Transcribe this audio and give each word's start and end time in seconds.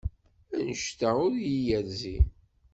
Anect-a 0.57 1.09
ur 1.25 1.33
iyi-yerzi. 1.37 2.17